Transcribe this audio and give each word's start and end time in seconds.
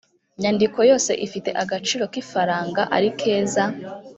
nyandiko 0.41 0.79
yose 0.89 1.11
ifite 1.25 1.49
agaciro 1.63 2.03
kifaranga 2.13 2.81
arikeza 2.95 3.63